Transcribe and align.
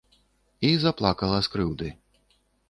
І 0.69 0.71
заплакала 0.85 1.37
з 1.49 1.53
крыўды. 1.57 1.91